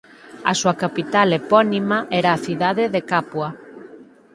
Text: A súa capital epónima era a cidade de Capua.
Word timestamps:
A 0.51 0.53
súa 0.59 0.75
capital 0.83 1.27
epónima 1.39 1.97
era 2.19 2.29
a 2.33 2.41
cidade 2.45 2.85
de 2.93 3.01
Capua. 3.11 3.49